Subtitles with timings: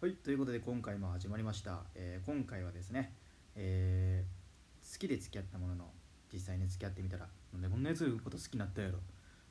[0.00, 1.82] はい、ということで今回も始まりました。
[1.94, 3.12] えー今回はですね、
[3.54, 5.84] えー好きで付き合ったものの
[6.32, 8.94] 実際に付き合ってみたらなんでこんなやつのこと好きになったやろ。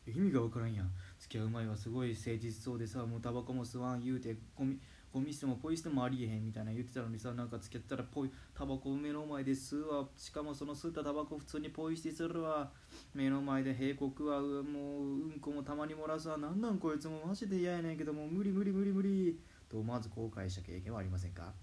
[0.08, 0.90] 意味がわからんやん。
[1.20, 4.80] 付き合う前はすごい誠実そうでさもうタバコも吸わん言うてゴミ
[5.14, 10.08] ゴミ捨てもポイ捨てもありえへんみたいな言ってたのにさなんか付き合ったらポイタバコ目の前で吸うわ。
[10.18, 12.72] しかもその吸ったタバコ普通にポイ捨てするわ。
[13.14, 16.40] 目の前で閉国はもううんこもたまに漏らすわ。
[16.40, 19.38] なんなんこいつもマジで嫌やねんけどもう無理無理無理無理。
[19.70, 21.54] と思わず後悔した経験はありませんか？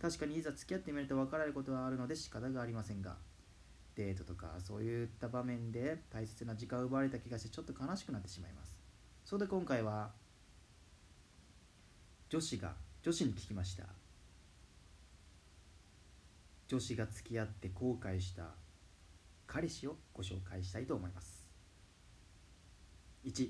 [0.00, 3.16] 確かにいざ付き合ってみると分かられることはあるので仕方がありませんが。
[3.96, 8.78] デートとかそういった場面で大切な時間を奪われた気がしてちょっと悲しくなってしまいます。
[9.24, 10.12] そこで今回は
[12.28, 13.84] 女子が女子に聞きました。
[16.68, 18.44] 女子が付き合って後悔した。
[19.48, 21.48] 彼氏をご紹介したいと思います。
[23.24, 23.48] 1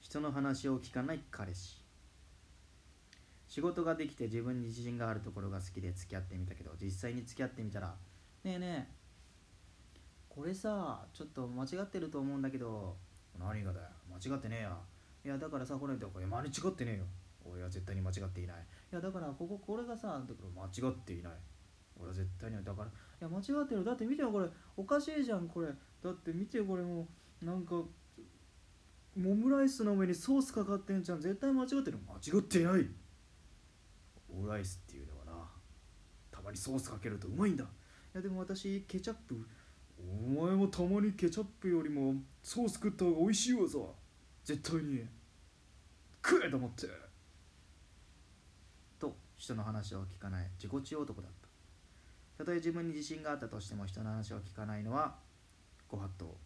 [0.00, 1.79] 人の話を聞かない彼氏。
[3.50, 7.96] 仕事ができて自分に自信があるところが好きで付き合ってみたけど実際に付き合ってみたら
[8.44, 9.00] 「ねえねえ
[10.28, 12.96] これさちょっと間違ってると思うんだけど
[13.38, 14.78] 何がだよ間違ってねえや。
[15.24, 17.04] いやだからさこれこれ間違ってねえよ。
[17.44, 18.56] 俺は絶対に間違っていない。
[18.92, 21.32] いやだからこここれがさだから間違っていない。
[21.98, 23.84] 俺は絶対にだからいや間違ってる。
[23.84, 24.48] だって見てよこれ。
[24.76, 25.68] おかしいじゃんこれ。
[26.02, 27.08] だって見てよこれも
[27.42, 27.44] う。
[27.44, 27.82] なんか
[29.16, 31.20] モムライスの上にソースかかってんじゃん。
[31.20, 31.98] 絶対間違ってる。
[32.06, 32.88] 間違っていない。
[34.32, 35.48] オムライスっていうのはな
[36.30, 37.64] たまにソースかけるとうまいんだ。
[37.64, 37.66] い
[38.14, 39.46] やでも私ケチャップ
[39.98, 43.78] お前もたまにケチャップよりもソース食った方が美味しいわさ。
[44.44, 45.06] 絶対に。
[46.24, 46.88] 食えと思って。
[48.98, 50.50] と人の話を聞かない。
[50.58, 51.48] 自己中男だった。
[52.38, 55.16] たとえ自分に自信があったとしても人の話を聞かないのは
[55.88, 56.36] ご法度。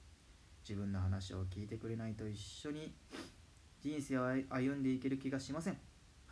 [0.68, 2.94] 自分の話を聞いてくれないと一緒に
[3.80, 5.78] 人生を歩んでいける気がしません。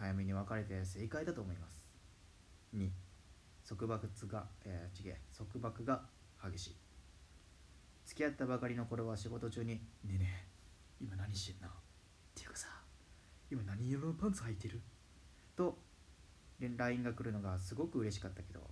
[0.03, 1.81] 早めに別れて正解だと思います。
[2.75, 2.91] 2
[3.65, 6.03] 束縛が、えー、違え束縛が
[6.45, 6.77] 激しい。
[8.05, 10.49] 付き合ったばかりの頃は仕事中に「ねえね
[11.01, 11.73] え今何してんの?」っ
[12.35, 12.67] ていうかさ
[13.49, 14.83] 今何色のパンツ履いてる？
[15.55, 15.79] と
[16.59, 18.69] LINE が来るのがすごく嬉しかったけど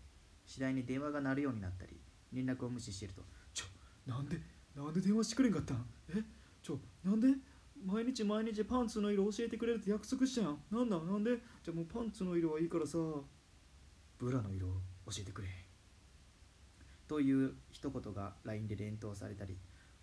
[0.47, 2.01] 次第に電話が鳴るようになったり
[2.33, 3.23] 連絡を無視してると
[3.55, 3.67] 「ちょ
[4.05, 4.37] なんで
[4.75, 6.25] なんで電話してくれんかったんえ？
[6.61, 7.29] ちょなんで？
[7.85, 10.59] 毎日毎日パンツの色教えてくれるって約束したやん。
[10.71, 11.37] なんだなんで？
[11.63, 12.99] じゃあもうパンツの色はいいからさ。
[14.19, 14.75] ブラの色教
[15.21, 15.49] えてくれ。
[17.09, 19.57] という一言が LINE で連投されたり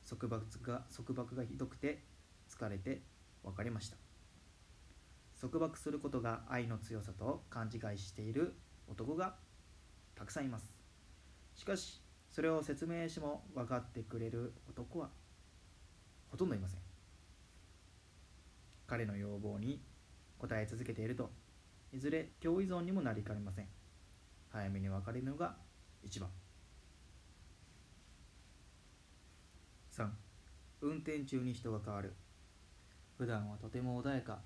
[0.09, 2.03] 束縛が束縛がひどくて
[2.49, 3.03] 疲れて
[3.43, 3.97] 別れました。
[5.39, 8.55] 束縛することが愛の強さと勘違いしている
[8.87, 9.35] 男が
[10.15, 10.73] たくさんいます。
[11.53, 12.01] しかし
[12.31, 15.09] それを説明しても分かってくれる男は
[16.29, 16.86] ほとんどいません。
[18.87, 19.81] 彼の要望に
[20.39, 21.29] 応え続けていると。
[21.93, 23.67] いずれ共依存にもなりかねません。
[24.49, 25.55] 早めに別れるのが
[26.03, 26.29] 一番。
[29.91, 30.09] 3
[30.81, 32.13] 運転中に人が変わる。
[33.17, 34.39] 普段はとても穏やか。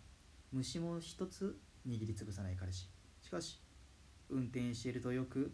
[0.52, 2.90] 虫も一つ握りつぶさない彼氏。
[3.22, 3.62] しかし
[4.30, 5.54] 運転しているとよく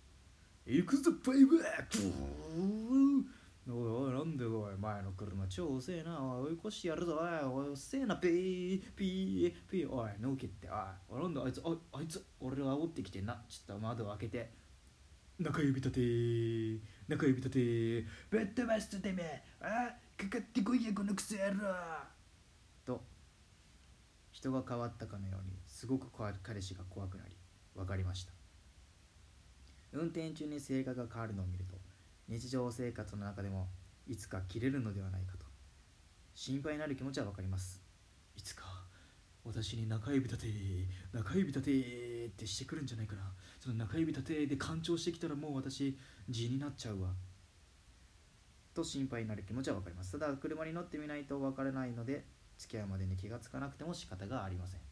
[0.66, 3.22] 「行くぞバイバー
[3.68, 4.76] おいおいなんでおい
[5.44, 13.42] 前の車超遅えなおい追い越してやるぞおいおい遅えなピーピーピーおいのけっておいおなんだあいつああいつ俺を煽ってきてんな。
[13.48, 14.50] ちょっと窓を開けて。
[15.38, 16.00] 中指立て
[17.08, 19.42] 中指立てぶっ飛ばすとてめえ。
[19.60, 21.74] あかかってこいやこのクソ野郎。
[22.84, 23.02] と
[24.30, 26.06] 人が変わったかのようにすごく
[26.42, 27.36] 彼氏が怖くなり
[27.74, 28.32] 分かりました。
[29.92, 31.76] 運転中に性格が変わるのを見ると
[32.28, 33.68] 日常生活の中でも
[34.06, 35.46] いつか切れるのではないかと。
[36.34, 37.82] 心配になる気持ちは分かります。
[38.36, 38.64] いつか
[39.44, 40.48] 私に中指立て
[41.12, 43.32] 中指立てってしてくるんじゃないかな。
[43.60, 45.98] その中指立てで干潮してきたらもう私
[46.28, 47.10] 地になっちゃうわ。
[48.74, 50.12] と心配になる気持ちは分かります。
[50.12, 52.24] ただ車に乗ってみないと分からないので
[52.58, 54.80] 付き合うまでに気がつかなくても仕方がありません。
[54.80, 54.82] っ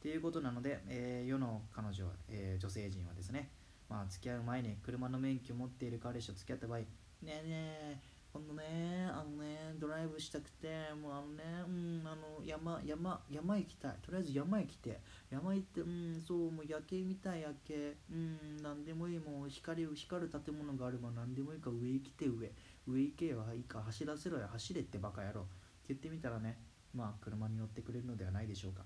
[0.00, 3.50] ていうことなので、えー世の彼女は、えー女性陣はですね
[3.88, 6.86] まあ付き合う前に車の免許を持っている彼氏と付き合った場合ね
[7.22, 7.98] えねえ
[8.36, 10.68] このねあのねドライブしたくて
[11.00, 13.94] もうあのねうんあの山山山行きたい。
[14.02, 15.00] とりあえず山行きて。
[15.30, 17.96] 山行ってうんそうもう夜景見たい夜景。
[18.10, 19.18] うん何でもいい。
[19.18, 21.70] もう光る光る建物があれば何でもいいか。
[21.70, 22.52] 上行きて上。
[22.86, 23.82] 上行けよいいか。
[23.82, 25.40] 走らせろよ走れってバカ野郎。
[25.40, 25.50] って
[25.88, 26.58] 言ってみたらね
[26.94, 28.84] まあ車に乗ってくれるのではないでしょうか。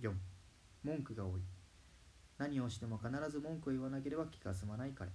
[0.00, 0.12] 4
[0.84, 1.42] 文句が多い。
[2.38, 5.10] 何をしても必ず文句を言わなければ気が済まない彼。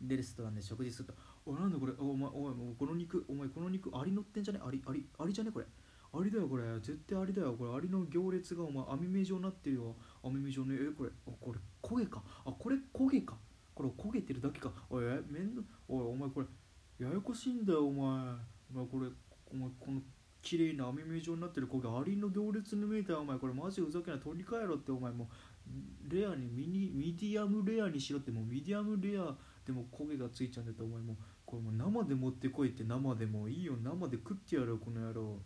[0.00, 1.14] でレストランで食事すると
[1.46, 4.60] 「おなんだこれお前おいもうこの肉お前この肉アリ乗ってんじゃね？
[4.64, 5.50] アリアリアリじゃね？
[5.50, 5.66] これ
[6.12, 6.64] アリだよこれ。
[6.80, 7.54] 絶対アリだよ。
[7.54, 9.96] これアリの行列がお前網目状になってるよ。
[10.22, 12.22] 網目状ねえこれあこれ焦げか？
[12.44, 13.36] あこれ焦げか？
[13.74, 14.72] これ焦げてるだけか？
[14.88, 16.46] おいえめんどおいお前これ
[17.04, 18.36] ややこしいんだよお前。
[18.72, 19.08] お前これ
[19.50, 20.00] お前この
[20.40, 23.38] 綺麗な網目状になってる焦げアリの行列に見えたよお前。
[23.38, 24.20] これマジふざけない。
[24.20, 25.10] 取り替えろってお前。
[25.10, 25.28] も
[26.08, 29.34] うレアにミニミディアムレアにしろってもうミディアムレア
[29.66, 31.16] でも焦げがついちゃうんだったらお前もう
[31.46, 33.76] これも生で持ってこいって生でもいいよ。
[33.82, 35.38] 生で食ってやるよこの野郎。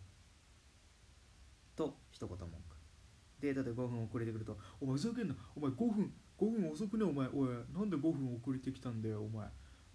[1.75, 2.53] と一言文句。
[3.39, 6.13] データで5分遅れてくると「お前ふざけんなお前5分。
[6.37, 7.27] 5分遅くねお前？
[7.29, 9.47] おいなんで5分遅れてきたんだよお前。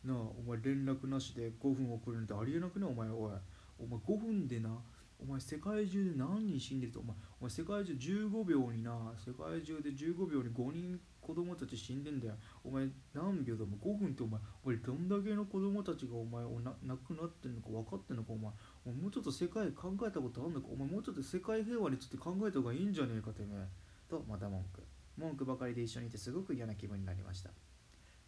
[0.05, 3.32] なあお前連絡なしで5分遅れるなんてありえなくねお前おい。
[3.79, 4.70] お前5分でな。
[5.19, 7.00] お前世界中で何人死んでると？
[7.00, 9.12] お前お前世界中15秒にな。
[9.17, 12.35] 世界中で15秒に5人子供たち死んでんだよ。
[12.62, 13.65] お前何秒だ？
[13.65, 18.53] も5分ってお前俺どんだけの子供たちがお前おな亡くなってんのか分かってんのかお前
[18.85, 20.69] もうちょっと世界考えたことあんのか？
[20.71, 23.67] お前もうちょっと世界平和について考えた方がいいんじゃねえかてめえ。
[24.11, 24.82] とまた文句。
[25.17, 27.50] 文句ばかりで一緒にいてすごく嫌な気分になりました。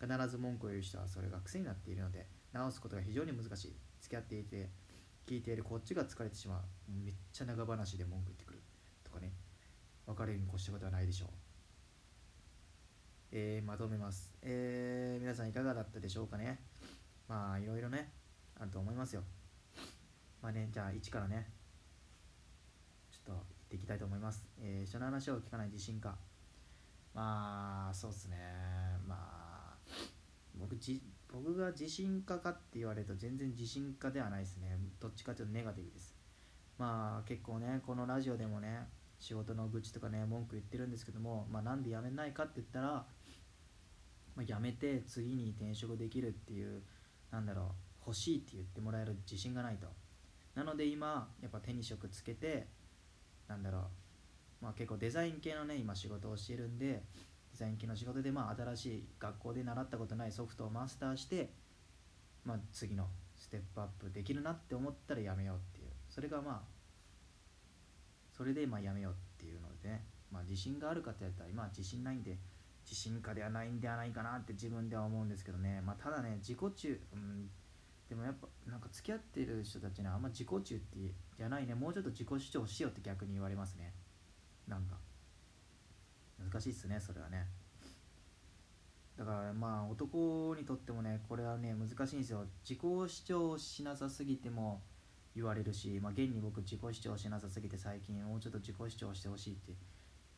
[0.01, 3.77] 必ず文句を言う人はそれが癖になっているので直すことが非常に難しい。
[4.01, 4.71] 付き合っていて
[5.27, 6.61] 聞いているこっちが疲れてしまう。
[7.05, 8.63] めっちゃ長話で文句言ってくる。
[9.05, 9.33] とかね。
[10.07, 11.29] 別れるに越したことはないでしょう。
[13.39, 16.59] えー、まとめます、えー、皆さんいかがだったでしょうかね。
[17.29, 18.11] まあいろいろね
[18.59, 19.25] あると思いますよ。
[20.41, 21.47] まあねじゃあ1からね
[23.13, 26.15] ちょっと言っていきたいと思います、えー、人の話を聞かない自信家
[27.13, 28.39] まあそうっすね。
[29.07, 29.75] まあ
[30.59, 34.79] 僕じ僕が自信家かって言われると全然自信家ではないですね。
[34.99, 36.15] どっちかというとネガティブです。
[36.79, 38.87] まあ結構ねこのラジオでもね
[39.19, 43.05] 仕事の愚痴とかね文句言ってるんですけどもまあなんで辞めないかって言ったら、
[44.37, 46.83] まあ、辞めて次に転職できるっていう
[47.31, 47.67] なんだろう
[48.07, 49.89] 欲しいって言ってもらえる自信がないと。
[50.55, 52.69] なので今やっぱ手に職つけて
[53.49, 57.03] なんだろうまあ結構デザイン系のね今仕事をしてるんでデ
[57.55, 61.51] ザイン系の仕事でまあ新しい学校で習ったことないソフトをマスターして
[62.45, 65.89] まあ次のステップアップできるなって思ったらやめようっていう。
[66.09, 66.77] それがまあ
[68.37, 70.05] それでまあやめようっていうのでね。
[70.31, 72.39] まあ自信があるかって言ったら今は自信ないんで
[72.89, 75.83] 自信家ではないんではないかなって自分では思うんですけどね。
[75.85, 77.51] まあただね自己中うん
[78.09, 80.99] でもやっぱなんか付き合ってる人たちにはあんま自己中って
[81.37, 81.75] じゃないね。
[81.75, 83.93] もうちょっと自己主張しようって逆に言われますね。
[84.69, 84.97] なんか。
[86.39, 87.47] 難しいっすねそれはね。
[89.17, 92.47] だからまあ男にとってもねこれはね難しいんですよ。
[92.63, 94.83] 自己主張しなさすぎても
[95.35, 99.73] 言われるし、まあ、現に僕自己主張しなさすぎて最近もうちょっと自己主張してほしいって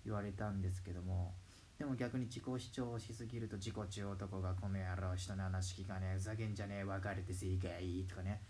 [0.05, 1.35] 言われたんですけども。
[1.79, 8.43] でも逆に自己主張しすぎると自己中男がこの野郎人の話聞かねえふざけんじゃねえ別れて正解とかね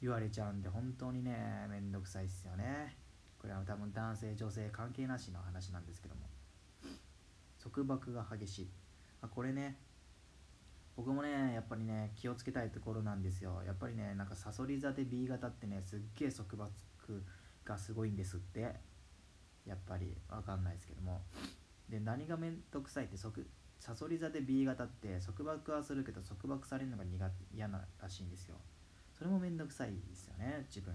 [0.00, 2.94] 言われちゃうんで本当にねめんどくさいっすよね。
[3.40, 6.20] これは多分男性女性関係なしの話なんですけども。
[7.60, 8.70] 束縛が激しい。
[9.20, 9.76] あこれね
[10.96, 13.62] 僕もねやっぱりね気をつけたいところなんですよ。
[13.66, 16.70] やっぱりねなんかサソリ座で B 型ってねすっげえ束縛
[17.64, 18.76] がすごいんですって。
[19.66, 21.22] やっぱりわかんないですけども。
[21.88, 23.46] で何がめんどくさいって即
[23.78, 27.18] サソリ座で B 型って束縛はするけど束縛されるのが苦
[27.54, 28.56] 嫌ならしいんですよ。
[29.12, 30.94] それもめんどくさいですよね自分。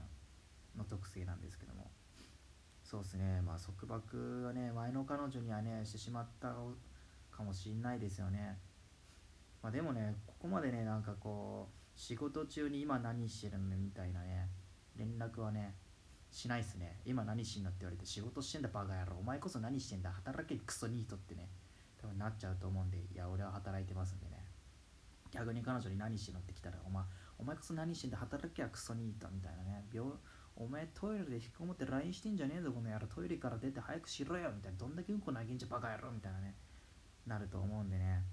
[0.78, 1.90] の特性なんですけども。
[2.84, 3.42] そうですね。
[3.42, 6.54] まあ束縛はね前の彼女にはねしてしまった
[7.32, 8.58] かもしんないですよね。
[9.62, 14.50] まあでもねここまでねなんかこう仕事中に今何してるのみたいなね
[14.98, 15.76] 連絡はね
[16.32, 16.98] しないっすね。
[17.06, 19.18] 今何してんのって言われて仕事してんだバカ野郎。
[19.20, 20.12] お前こそ何してんだ。
[20.12, 21.50] 働けクソニートってね。
[22.02, 24.44] 多分なっちゃうと思うんでいや俺は働いてますんでね。
[25.32, 27.04] 逆に彼女に何してんのって来たらお前
[27.38, 28.18] お前こそ何してんだ。
[28.18, 29.86] 働けやクソニートみたいなね。
[29.94, 30.10] 病
[30.56, 32.72] お前トイレで引っこもって LINE してんじゃねえぞ。
[32.72, 33.08] この野郎。
[33.08, 34.52] トイレから出て早くしろよ。
[34.56, 34.78] みたいな。
[34.78, 36.56] どんだけうんこ投げんじゃバカ野郎みたいなね。
[37.28, 38.24] なると思うんでね。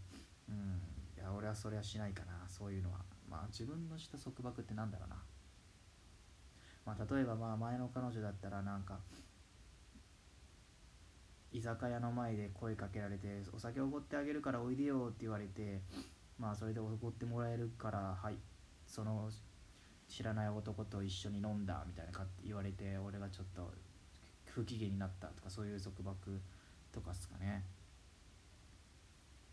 [0.49, 0.81] うん。
[1.17, 2.47] いや俺はそれはしないかな。
[2.49, 2.99] そういうのは。
[3.29, 5.17] まあ自分のした束縛ってなんだろうな。
[6.89, 8.99] まあ例えばまあ前の彼女だったらなんか
[11.53, 15.83] 居酒屋の前で声かけられてお酒おごってあげるからおいでよって言われて
[16.39, 18.37] まあそれでおごってもらえるからはい
[18.87, 19.29] その
[20.09, 23.71] 知らない男と一緒に飲んだみたいなか言われて俺がちょっと
[24.47, 26.41] 不機嫌になったとかそういう束縛
[26.91, 27.65] とかっすかね。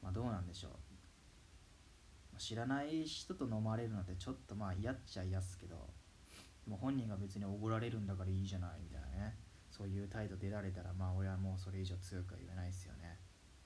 [0.01, 2.39] まあどうなんでしょう。
[2.39, 5.75] 知らない人と飲まれるのでちょっとまあ嫌っちゃ嫌っすけど。
[6.65, 9.38] でも本人が別におごられるんだからいいじゃないみたいなね。
[9.69, 13.19] そういう態度出られたらまあ俺はもうそれ以上強くは言えないですよね。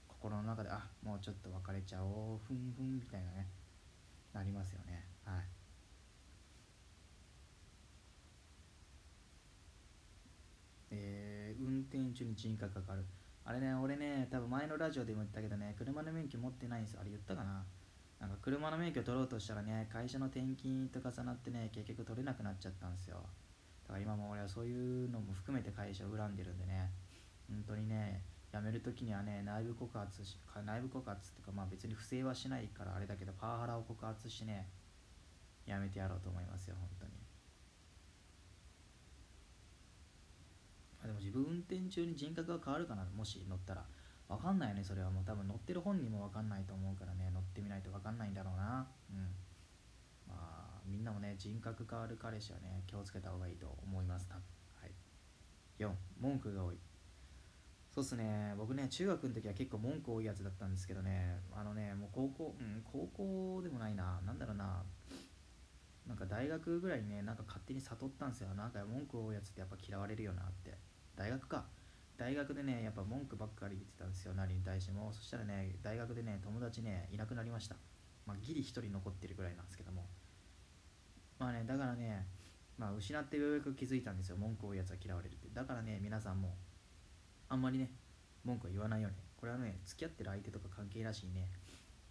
[0.08, 3.48] 心の中であもうちょっと別れちゃおうふんふんみたいなね。
[4.34, 5.06] なりますよね。
[5.24, 5.44] はい。
[10.92, 13.08] えー運転中に人格が変わる。
[13.46, 17.02] あれね俺ね多分前のラジオでも言ったけどね車の免許持ってないんですよ。
[17.02, 17.66] あれ言ったかな？
[18.20, 23.18] なんか車の免許取ろうとしたらね会社の転勤と重なってね結局取れなくなっちゃったんですよ。
[23.88, 26.92] だから今も俺はそういうのも含めて会社を恨んでるんでね。
[27.50, 28.22] 本当にね
[28.52, 34.68] 辞める時にはね内部告発し内部告発っていうかまあ別に不正はしないからあれだけどパワハラを告発してね
[35.66, 37.12] やめてやろうと思いますよ本当に。
[41.02, 43.86] あでも自分運転中に人格が変わるかなもし乗ったら。
[44.30, 45.24] わかんないねそれはもう。
[45.26, 47.32] 多分乗ってる本人もわかんないと思うからね。
[47.34, 48.88] 乗ってみないとわかんないんだろうな。
[49.12, 49.18] うん。
[50.28, 54.28] まあみんなもね人格変わる彼氏はね気をつけた方がいいと思います。
[54.30, 54.44] 多分。
[54.82, 54.92] はい。
[55.80, 55.90] 4
[56.22, 56.78] 文句が多い。
[57.90, 58.54] そうっすね。
[58.56, 61.42] 僕ね中学の時は結構文句多いやつだったんですけどね。
[61.52, 64.22] あのねもう高校うん高校でもないな。
[64.28, 64.84] なんだろうな。
[66.06, 68.54] なんか大学ぐらいにねなんか勝手に悟ったんですよ。
[68.54, 70.78] なんか文句多いやつってやっぱ嫌われるよなって。
[71.16, 71.66] 大学か。
[72.20, 75.14] 大学でねやっぱ文句ばっかり言ってたんですよ何に対しても。
[75.14, 77.78] そしたらね大学でね友達ねいなくなりました。
[78.26, 80.06] まあギリ1人残ってるぐらいなんですけども。
[81.40, 82.28] まあねだからね
[82.78, 85.48] まあ失ってようやく気づいたんですよ文句多いやつは嫌われるって。
[85.54, 86.58] だからね皆さんも
[87.48, 87.90] あんまりね
[88.44, 89.18] 文句は言わないように。
[89.38, 91.50] これはね付き合ってる相手とか関係なしにね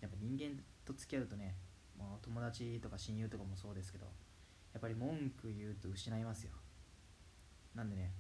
[0.01, 1.55] やっぱ人間と付き合うとね
[1.99, 4.07] もう友達とか親友とかもそうですけど
[4.73, 6.53] やっぱり文句言うと失いますよ。
[7.75, 8.15] なんでね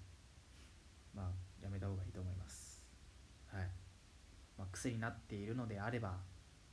[1.14, 2.84] まあやめた方がいいと思います。
[3.52, 3.68] はい、
[4.58, 6.16] まあ、癖になっているのであれば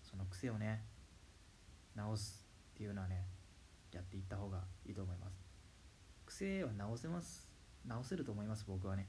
[0.04, 0.84] その癖をね
[1.96, 3.26] 直すっていうのはね
[3.92, 5.46] やっていった方がいいと思います。
[6.26, 7.48] 癖は直せます。
[7.88, 9.08] 直せると思います僕はね。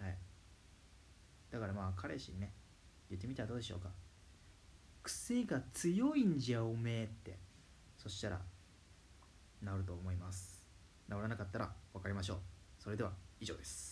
[0.00, 0.16] はい。
[1.50, 2.52] だからまあ彼氏にね
[3.10, 3.90] 言ってみたらどうでしょうか。
[5.02, 7.38] 癖が強いんじゃおめえって。
[7.98, 8.40] そしたら
[9.62, 10.64] 治ると思います。
[11.08, 12.38] 治らなかったら分かりましょう。
[12.78, 13.91] それでは以上です。